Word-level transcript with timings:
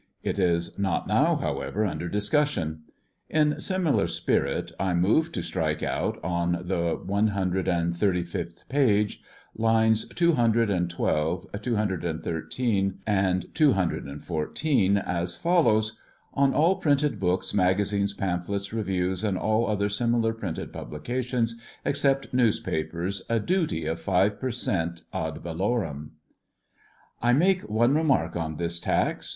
It 0.23 0.39
is 0.39 0.79
not 0.79 1.07
now, 1.07 1.35
however, 1.35 1.85
under 1.85 2.09
discussion. 2.09 2.85
In 3.29 3.59
similar 3.59 4.07
spirit 4.07 4.71
I 4.79 4.95
move 4.95 5.31
to 5.33 5.43
strike 5.43 5.83
out, 5.83 6.19
on 6.23 6.53
the 6.65 6.99
one 7.05 7.27
hundred 7.27 7.67
and 7.67 7.95
thirty 7.95 8.23
fifth 8.23 8.67
page, 8.67 9.21
lines 9.55 10.07
two 10.07 10.31
hundred 10.33 10.71
and 10.71 10.89
twelve, 10.89 11.45
two 11.61 11.75
hundred 11.75 12.03
and 12.03 12.23
thirteen, 12.23 12.97
and 13.05 13.53
two 13.53 13.73
hundred 13.73 14.05
and 14.05 14.23
fomteen, 14.23 14.97
as 14.97 15.37
follows: 15.37 15.91
ŌĆö" 15.91 15.95
On 16.33 16.51
all 16.55 16.77
printed 16.77 17.19
books, 17.19 17.53
magazines, 17.53 18.15
pamphlets, 18.15 18.73
reviews, 18.73 19.23
and 19.23 19.37
all 19.37 19.67
other 19.67 19.87
similar 19.87 20.33
priated 20.33 20.73
publications, 20.73 21.61
except 21.85 22.33
newspapers, 22.33 23.21
a 23.29 23.39
duty 23.39 23.85
of 23.85 23.99
five 23.99 24.39
per 24.39 24.49
cent 24.49 25.03
ad 25.13 25.35
valorem.^' 25.43 26.09
I 27.21 27.33
make 27.33 27.69
one 27.69 27.93
remark 27.93 28.35
on 28.35 28.57
this 28.57 28.79
tax. 28.79 29.29